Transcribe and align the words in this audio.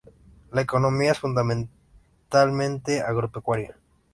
La 0.51 0.61
economía 0.61 1.11
es 1.11 1.19
fundamentalmente 1.19 3.01
agropecuaria. 3.03 3.77